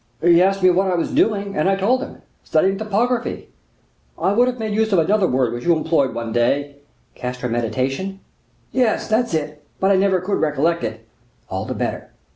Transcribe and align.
"He 0.19 0.41
asked 0.41 0.63
me 0.63 0.71
what 0.71 0.89
I 0.91 0.95
was 0.95 1.11
doing, 1.11 1.55
and 1.55 1.69
I 1.69 1.75
told 1.75 2.01
him—studying 2.01 2.79
topography. 2.79 3.49
I 4.17 4.31
would 4.33 4.47
have 4.47 4.57
made 4.57 4.73
use 4.73 4.91
of 4.91 4.97
another 4.97 5.27
word 5.27 5.53
which 5.53 5.63
you 5.63 5.77
employed 5.77 6.15
one 6.15 6.31
day." 6.33 6.77
"'Castrametation'?" 7.15 8.17
"Yes, 8.71 9.07
that's 9.07 9.35
it; 9.35 9.63
but 9.79 9.91
I 9.91 9.95
never 9.97 10.19
could 10.19 10.39
recollect 10.41 10.83
it." 10.83 11.05
"All 11.51 11.65
the 11.65 11.75
better. 11.75 12.09